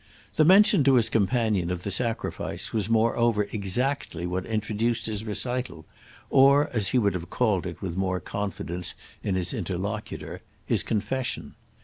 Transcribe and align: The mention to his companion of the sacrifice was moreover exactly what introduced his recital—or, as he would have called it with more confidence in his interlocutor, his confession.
The 0.33 0.45
mention 0.45 0.83
to 0.85 0.95
his 0.95 1.09
companion 1.09 1.69
of 1.69 1.83
the 1.83 1.91
sacrifice 1.91 2.73
was 2.73 2.89
moreover 2.89 3.43
exactly 3.51 4.25
what 4.25 4.47
introduced 4.47 5.05
his 5.05 5.23
recital—or, 5.23 5.85
as 6.73 6.87
he 6.87 6.97
would 6.97 7.13
have 7.13 7.29
called 7.29 7.67
it 7.67 7.83
with 7.83 7.95
more 7.97 8.19
confidence 8.19 8.95
in 9.21 9.35
his 9.35 9.53
interlocutor, 9.53 10.41
his 10.65 10.81
confession. 10.81 11.53